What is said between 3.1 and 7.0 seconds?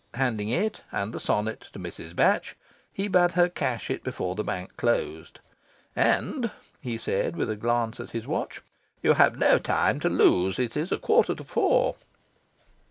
her cash it before the bank closed. "And," he